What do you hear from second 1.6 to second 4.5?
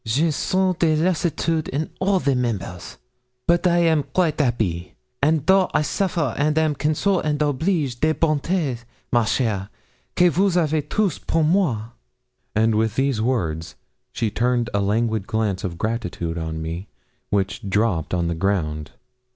in all the members but I am quaite